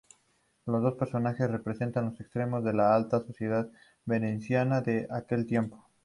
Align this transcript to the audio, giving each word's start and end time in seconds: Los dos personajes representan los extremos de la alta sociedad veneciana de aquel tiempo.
Los 0.65 0.81
dos 0.81 0.95
personajes 0.95 1.47
representan 1.51 2.05
los 2.05 2.19
extremos 2.19 2.63
de 2.63 2.73
la 2.73 2.95
alta 2.95 3.19
sociedad 3.23 3.69
veneciana 4.03 4.81
de 4.81 5.07
aquel 5.11 5.45
tiempo. 5.45 5.85